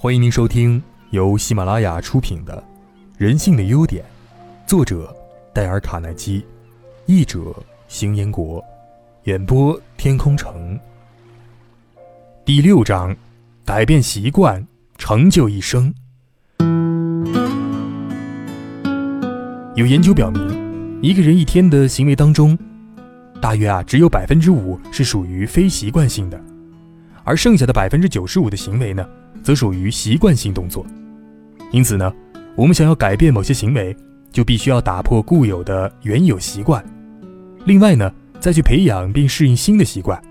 [0.00, 2.56] 欢迎您收听由喜马拉雅出品的
[3.16, 4.04] 《人性的优点》，
[4.64, 5.12] 作者
[5.52, 6.46] 戴尔·卡耐基，
[7.06, 7.52] 译者
[7.88, 8.64] 邢彦国，
[9.24, 10.78] 演播天空城。
[12.44, 13.12] 第六章：
[13.64, 14.64] 改变习惯，
[14.98, 15.92] 成就一生。
[19.74, 22.56] 有研究表明，一个人一天的行为当中，
[23.42, 26.40] 大约啊只有百分之五是属于非习惯性的，
[27.24, 29.04] 而剩下的百分之九十五的行为呢？
[29.48, 30.84] 则属于习惯性动作，
[31.70, 32.12] 因此呢，
[32.54, 33.96] 我们想要改变某些行为，
[34.30, 36.84] 就必须要打破固有的原有习惯，
[37.64, 40.22] 另外呢，再去培养并适应新的习惯，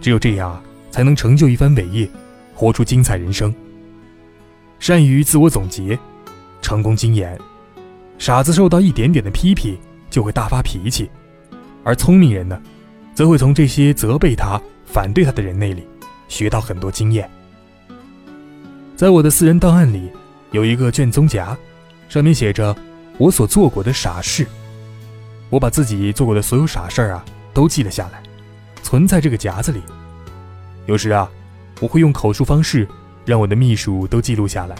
[0.00, 2.08] 只有这样啊，才能成就一番伟业，
[2.54, 3.54] 活出精彩人生。
[4.78, 5.98] 善于自我总结，
[6.62, 7.38] 成功经验，
[8.16, 9.76] 傻子受到一点点的批评
[10.08, 11.10] 就会大发脾气，
[11.84, 12.58] 而聪明人呢，
[13.14, 15.86] 则会从这些责备他、反对他的人那里
[16.26, 17.30] 学到很多经验。
[19.00, 20.12] 在我的私人档案里，
[20.50, 21.56] 有一个卷宗夹，
[22.06, 22.76] 上面写着
[23.16, 24.46] 我所做过的傻事。
[25.48, 27.24] 我把自己做过的所有傻事儿啊，
[27.54, 28.22] 都记了下来，
[28.82, 29.80] 存在这个夹子里。
[30.84, 31.30] 有时啊，
[31.80, 32.86] 我会用口述方式
[33.24, 34.76] 让我的秘书都记录下来，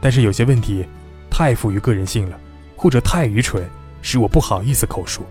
[0.00, 0.84] 但是有些问题
[1.30, 2.36] 太富于个人性了，
[2.74, 3.64] 或者太愚蠢，
[4.02, 5.24] 使我不好意思口述，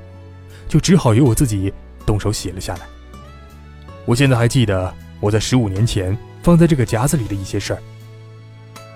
[0.70, 1.74] 就只好由我自己
[2.06, 2.84] 动手写了下来。
[4.06, 6.18] 我现在还记得我在十五年前。
[6.42, 7.82] 放在这个夹子里的一些事儿。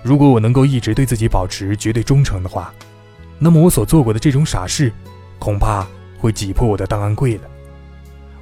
[0.04, 2.72] 如果我能够一直对自己保持绝对忠诚的话，
[3.38, 4.92] 那么我所做过的这种傻事，
[5.38, 5.86] 恐怕
[6.18, 7.44] 会挤破我的档案柜了。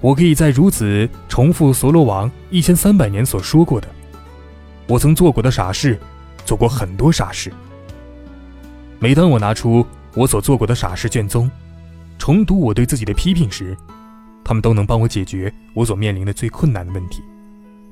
[0.00, 3.86] 我可以在如此重复所罗王一千三百年所说过的：
[4.88, 5.96] 我曾做过的傻事，
[6.44, 7.52] 做过很多傻事。
[8.98, 11.48] 每当我拿出我所做过的傻事卷宗，
[12.18, 13.76] 重读我对自己的批评时，
[14.42, 17.22] 他们都能帮我解决我所面临的最困难的问题，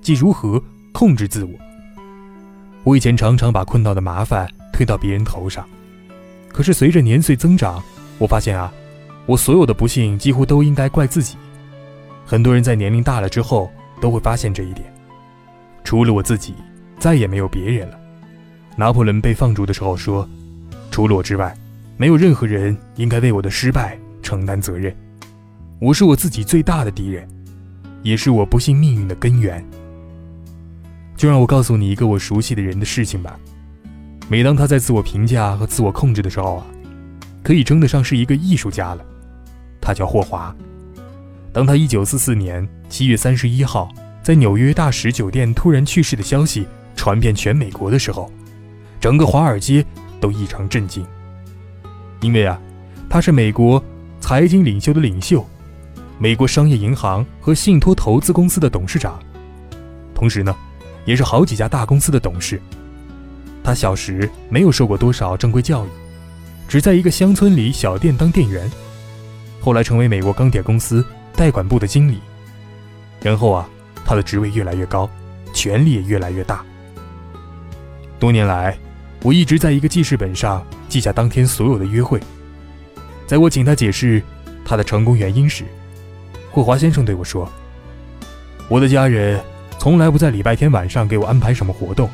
[0.02, 0.60] 即如何。
[0.92, 1.52] 控制自我。
[2.82, 5.66] 我以前常常把困到的麻烦推到别人头上，
[6.48, 7.82] 可是随着年岁增长，
[8.18, 8.72] 我发现啊，
[9.26, 11.36] 我所有的不幸几乎都应该怪自己。
[12.24, 14.92] 很多人在年龄大了之后都会发现这一点，
[15.84, 16.54] 除了我自己，
[16.98, 17.98] 再也没有别人了。
[18.76, 20.26] 拿破仑被放逐的时候说
[20.90, 21.54] ：“除了我之外，
[21.98, 24.94] 没有任何人应该为我的失败承担责任。
[25.80, 27.28] 我是我自己最大的敌人，
[28.02, 29.62] 也是我不幸命运的根源。”
[31.20, 33.38] 就让我告诉你一个我熟悉的人的事情吧。
[34.26, 36.66] 每当他在自我评价和自我控制的时候啊，
[37.42, 39.04] 可以称得上是一个艺术家了。
[39.82, 40.56] 他叫霍华。
[41.52, 43.90] 当他1944年7月31号
[44.22, 46.66] 在纽约大使酒店突然去世的消息
[46.96, 48.32] 传遍全美国的时候，
[48.98, 49.84] 整个华尔街
[50.22, 51.04] 都异常震惊。
[52.22, 52.58] 因为啊，
[53.10, 53.84] 他是美国
[54.22, 55.46] 财经领袖的领袖，
[56.18, 59.20] 美国商业银行和信托投资公司的董事长，
[60.14, 60.56] 同时呢。
[61.04, 62.60] 也是好几家大公司的董事。
[63.62, 65.88] 他小时没有受过多少正规教育，
[66.66, 68.70] 只在一个乡村里小店当店员，
[69.60, 71.04] 后来成为美国钢铁公司
[71.36, 72.20] 代管部的经理。
[73.22, 73.68] 然后啊，
[74.04, 75.08] 他的职位越来越高，
[75.52, 76.64] 权力也越来越大。
[78.18, 78.78] 多年来，
[79.22, 82.18] 我一直在一个记事本上记下当天所有的约会。
[83.26, 84.22] 在我请他解释
[84.64, 85.64] 他的成功原因时，
[86.50, 87.46] 霍华先生对我说
[88.68, 89.38] ：“我的家人。”
[89.80, 92.06] 从来不在礼拜天晚上给我安排什么活动，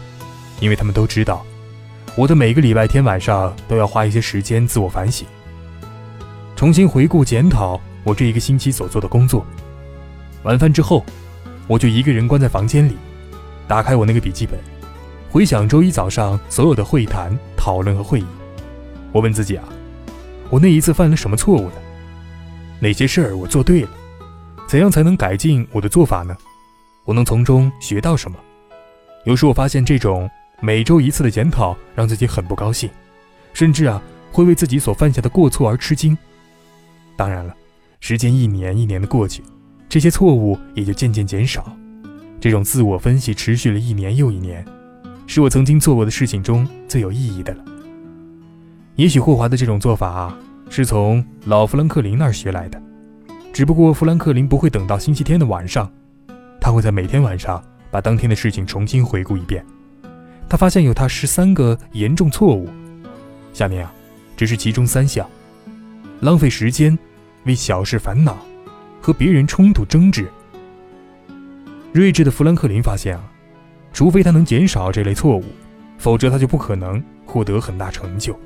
[0.60, 1.44] 因为他们都知道，
[2.14, 5.26] 我的每个礼拜天晚上都要花一些时间自我反省，
[6.54, 9.44] 重新回顾检讨我这一个星期所做的工作。
[10.44, 11.04] 晚饭之后，
[11.66, 12.96] 我就一个人关在房间里，
[13.66, 14.56] 打开我那个笔记本，
[15.28, 18.26] 回想周一早上所有的会谈、讨论和会议。
[19.10, 19.64] 我问自己啊，
[20.50, 21.74] 我那一次犯了什么错误呢？
[22.78, 23.88] 哪些事儿我做对了？
[24.68, 26.36] 怎样才能改进我的做法呢？
[27.06, 28.36] 我能从中学到什么？
[29.24, 30.28] 有时我发现这种
[30.60, 32.90] 每周一次的检讨让自己很不高兴，
[33.52, 34.02] 甚至啊
[34.32, 36.18] 会为自己所犯下的过错而吃惊。
[37.16, 37.54] 当然了，
[38.00, 39.42] 时间一年一年的过去，
[39.88, 41.72] 这些错误也就渐渐减少。
[42.40, 44.64] 这种自我分析持续了一年又一年，
[45.28, 47.64] 是我曾经做过的事情中最有意义的了。
[48.96, 50.38] 也许霍华的这种做法啊，
[50.68, 52.82] 是从老富兰克林那儿学来的，
[53.52, 55.88] 只不过富兰克林不会等到星期天的晚上。
[56.76, 59.64] 会在每天晚上把当天的事情重新回顾一遍。
[60.46, 62.68] 他发现有他十三个严重错误，
[63.52, 63.92] 下面啊，
[64.36, 65.26] 只是其中三项：
[66.20, 66.96] 浪费时间、
[67.44, 68.36] 为小事烦恼、
[69.00, 70.28] 和别人冲突争执。
[71.92, 73.24] 睿智的富兰克林发现啊，
[73.92, 75.44] 除非他能减少这类错误，
[75.96, 78.38] 否则他就不可能获得很大成就。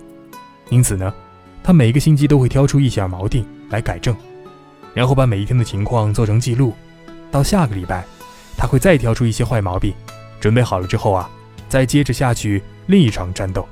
[0.69, 1.12] 因此呢，
[1.65, 4.17] 他每个星期都会挑出一小毛病来改正，
[4.94, 6.73] 然后把每一天的情况做成记录。
[7.31, 8.05] 到下个礼拜，
[8.61, 9.95] 他会再挑出一些坏毛病，
[10.39, 11.31] 准备好了之后啊，
[11.67, 13.67] 再接着下去另一场战斗。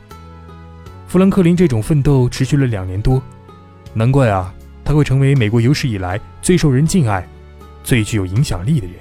[1.07, 3.23] 富兰克林这种奋斗持续了两年多，
[3.93, 4.51] 难怪啊，
[4.83, 7.29] 他会成为美国有史以来最受人敬爱、
[7.85, 8.97] 最具有影响力的人。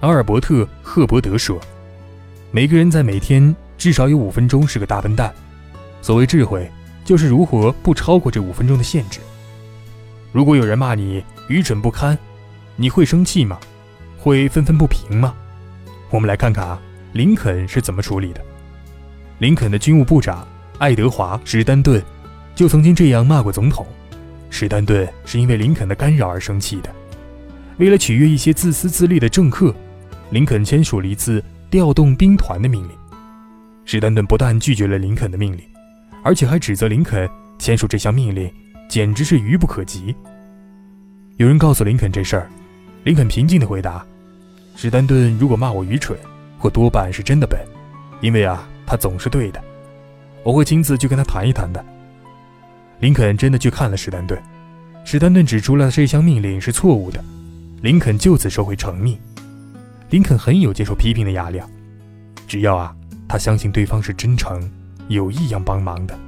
[0.00, 1.60] 阿尔伯特·赫伯德说
[2.50, 5.32] ：“每个人在每天至少有五分钟是个大笨蛋。
[6.02, 6.68] 所谓智慧，
[7.04, 9.20] 就是如何不超过这五分钟的限制。
[10.32, 12.18] 如果有人骂你愚蠢不堪，
[12.74, 13.60] 你会生气吗？
[14.24, 15.34] 会愤愤不平吗？
[16.08, 16.80] 我们来看看啊。”
[17.12, 18.40] 林肯是怎么处理的？
[19.38, 20.48] 林肯的军务部长
[20.78, 22.02] 爱德华·史丹顿
[22.56, 23.86] 就曾经这样骂过总统。
[24.48, 26.90] 史丹顿是因为林肯的干扰而生气的。
[27.76, 29.72] 为了取悦一些自私自利的政客，
[30.30, 32.96] 林肯签署了一次调动兵团的命令。
[33.84, 35.62] 史丹顿不但拒绝了林肯的命令，
[36.24, 37.28] 而且还指责林肯
[37.58, 38.50] 签署这项命令
[38.88, 40.16] 简直是愚不可及。
[41.36, 42.50] 有人告诉林肯这事儿，
[43.04, 44.04] 林肯平静地回答
[44.74, 46.18] ：“史丹顿如果骂我愚蠢。”
[46.64, 47.60] 我多半是真的笨，
[48.22, 49.62] 因为啊，他总是对的。
[50.42, 51.84] 我会亲自去跟他谈一谈的。
[53.00, 54.42] 林肯真的去看了史丹顿，
[55.04, 57.22] 史丹顿指出了这项命令是错误的，
[57.82, 59.18] 林肯就此收回成命。
[60.08, 61.68] 林肯很有接受批评的雅量，
[62.48, 62.96] 只要啊，
[63.28, 64.58] 他相信对方是真诚、
[65.08, 66.18] 有意要帮忙的。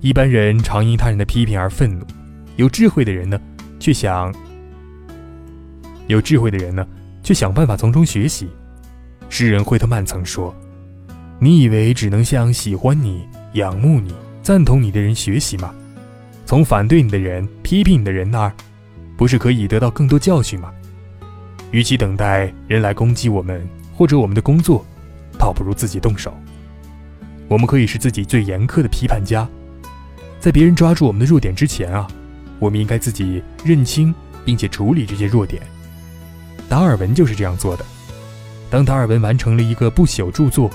[0.00, 2.06] 一般人常因他人的批评而愤怒，
[2.54, 3.36] 有智慧的人呢，
[3.80, 4.32] 却想
[6.06, 6.86] 有智慧的人呢，
[7.22, 8.48] 却想办法从中学习。
[9.28, 10.54] 诗人惠特曼曾说
[11.40, 15.74] ：“你以为只能向喜欢你、仰慕你、赞同你的人学习吗？
[16.44, 18.52] 从反对你的人、批评你的人那儿，
[19.16, 20.72] 不是可以得到更多教训吗？
[21.72, 24.86] 与其等待人来攻击我们或者我们的工作，
[25.36, 26.32] 倒不如自己动手。
[27.48, 29.48] 我们可以是自己最严苛的批判家，
[30.38, 32.06] 在别人抓住我们的弱点之前啊，
[32.60, 34.14] 我们应该自己认清
[34.44, 35.60] 并且处理这些弱点。
[36.68, 37.84] 达尔文就是这样做的。”
[38.68, 40.68] 当达尔文完成了一个不朽著作《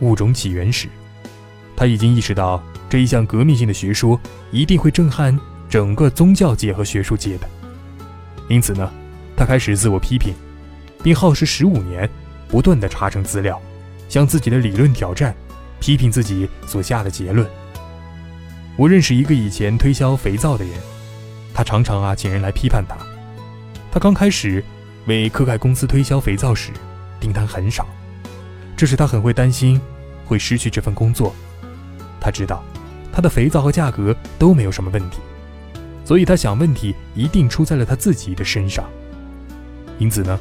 [0.00, 0.86] 物种起源时》，
[1.74, 4.20] 他已经意识到这一项革命性的学说
[4.50, 5.38] 一定会震撼
[5.68, 7.48] 整个宗教界和学术界的。
[8.48, 8.92] 因此呢，
[9.34, 10.34] 他开始自我批评，
[11.02, 12.08] 并耗时十五年，
[12.48, 13.58] 不断地查证资料，
[14.10, 15.34] 向自己的理论挑战，
[15.80, 17.48] 批评自己所下的结论。
[18.76, 20.74] 我认识一个以前推销肥皂的人，
[21.54, 22.94] 他常常啊请人来批判他。
[23.90, 24.62] 他刚开始
[25.06, 26.70] 为科盖公司推销肥皂时，
[27.20, 27.86] 订单很少，
[28.76, 29.80] 这使他很会担心
[30.24, 31.34] 会失去这份工作。
[32.20, 32.62] 他知道
[33.12, 35.18] 他的肥皂和价格都没有什么问题，
[36.04, 38.84] 所以他想问题一定出在了他自己的身上。
[39.98, 40.38] 因此呢，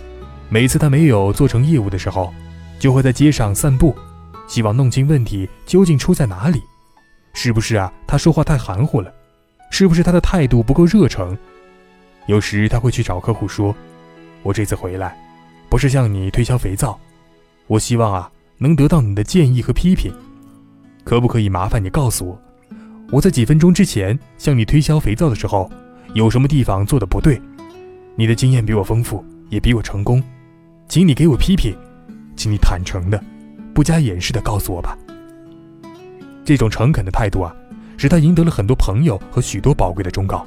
[0.50, 2.34] 每次他没有做成业务的时候，
[2.80, 3.96] 就会在街上散步，
[4.48, 6.62] 希望弄清问题究竟出在哪里。
[7.34, 7.92] 是不是啊？
[8.06, 9.12] 他说话太含糊了？
[9.72, 11.38] 是不是他的态度不够热诚？
[12.28, 13.76] 有时他会去找客户说
[14.44, 15.18] ：“我这次回来。”
[15.70, 17.00] 不是向你推销肥皂，
[17.68, 20.12] 我希望啊能得到你的建议和批评。
[21.06, 22.42] 可不可以麻烦你告诉我，
[23.10, 25.72] 我在几分钟之前向你推销肥皂的时候，
[26.14, 27.42] 有什么地方做的不对？
[28.18, 30.22] 你的经验比我丰富，也比我成功，
[30.90, 31.74] 请你给我批评，
[32.36, 33.24] 请你坦诚的、
[33.74, 34.98] 不加掩饰的告诉我吧。
[36.44, 37.56] 这种诚恳的态度啊，
[37.96, 40.46] 使他赢得了很多朋友和许多宝贵的忠告。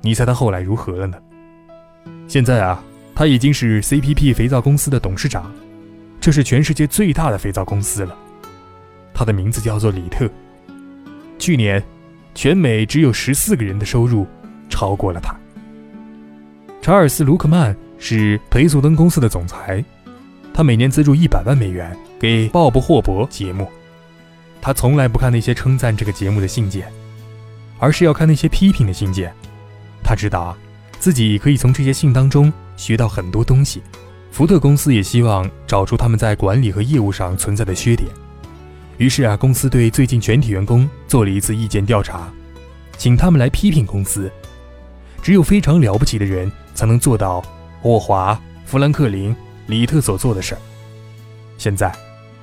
[0.00, 1.18] 你猜他后来如何了呢？
[2.28, 2.82] 现在啊。
[3.18, 5.50] 他已经是 CPP 肥皂公司的董事长，
[6.20, 8.14] 这是全世界最大的肥皂公司了。
[9.14, 10.28] 他的名字叫做李特。
[11.38, 11.82] 去年，
[12.34, 14.26] 全美只有十四个人的收入
[14.68, 15.34] 超过了他。
[16.82, 19.82] 查尔斯·卢克曼是裴素登公司的总裁，
[20.52, 23.66] 他每年资助一百万美元给鲍勃·霍伯节目。
[24.60, 26.86] 他从来不看那些称赞这个节目的信件，
[27.78, 29.32] 而是要看那些批评的信件。
[30.04, 30.54] 他知道，
[30.98, 32.52] 自己可以从这些信当中。
[32.76, 33.82] 学到很多东西，
[34.30, 38.06] 福特公司也希望找出他们在管理和业务上存在的缺点。
[38.98, 42.30] 于是啊，公司对最近全体员工做了一次意见调查，
[42.98, 44.30] 请他们来批评公司。
[45.22, 47.42] 只有非常了不起的人才能做到
[47.80, 49.34] 霍华、富兰克林、
[49.68, 50.60] 李特所做的事儿。
[51.56, 51.90] 现在，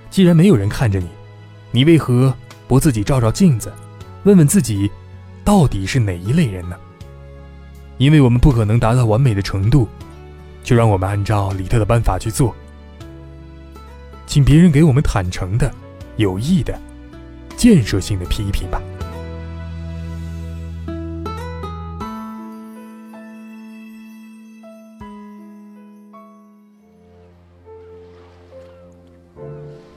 [0.09, 1.07] 既然没有人看着你，
[1.69, 2.35] 你为何
[2.67, 3.71] 不自己照照镜子，
[4.23, 4.89] 问问自己，
[5.45, 6.75] 到底是哪一类人呢？
[8.03, 9.87] 因为我们不可能达到完美的程度。
[10.61, 12.53] 就让我们按照李特的办法去做，
[14.25, 15.69] 请别人给我们坦诚的、
[16.15, 16.77] 有益的、
[17.57, 18.81] 建设性的批评吧。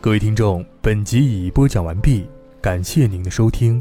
[0.01, 2.27] 各位听众，本集已播讲完毕，
[2.61, 3.81] 感谢您的收听。